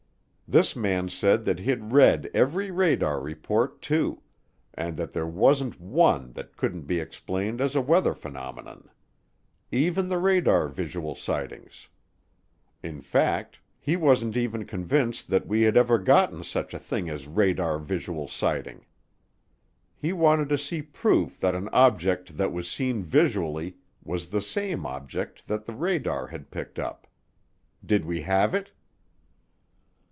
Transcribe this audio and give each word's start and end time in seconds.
This 0.47 0.75
man 0.75 1.07
said 1.07 1.45
that 1.45 1.59
he'd 1.59 1.93
read 1.93 2.29
every 2.33 2.71
radar 2.71 3.21
report, 3.21 3.81
too, 3.81 4.21
and 4.73 4.97
that 4.97 5.13
there 5.13 5.25
wasn't 5.25 5.79
one 5.79 6.33
that 6.33 6.57
couldn't 6.57 6.81
be 6.87 6.99
explained 6.99 7.61
as 7.61 7.73
a 7.73 7.79
weather 7.79 8.13
phenomenon 8.13 8.89
even 9.71 10.09
the 10.09 10.17
radar 10.17 10.67
visual 10.67 11.15
sightings. 11.15 11.87
In 12.83 12.99
fact, 12.99 13.61
he 13.79 13.95
wasn't 13.95 14.35
even 14.35 14.65
convinced 14.65 15.29
that 15.29 15.47
we 15.47 15.61
had 15.61 15.77
ever 15.77 15.97
gotten 15.97 16.43
such 16.43 16.73
a 16.73 16.79
thing 16.79 17.09
as 17.09 17.27
radar 17.29 17.79
visual 17.79 18.27
sighting. 18.27 18.85
He 19.95 20.11
wanted 20.11 20.49
to 20.49 20.57
see 20.57 20.81
proof 20.81 21.39
that 21.39 21.55
an 21.55 21.69
object 21.71 22.35
that 22.35 22.51
was 22.51 22.69
seen 22.69 23.03
visually 23.03 23.77
was 24.03 24.27
the 24.27 24.41
same 24.41 24.85
object 24.85 25.47
that 25.47 25.63
the 25.63 25.73
radar 25.73 26.27
had 26.27 26.51
picked 26.51 26.77
up. 26.77 27.07
Did 27.85 28.03
we 28.03 28.23
have 28.23 28.53
it? 28.53 28.73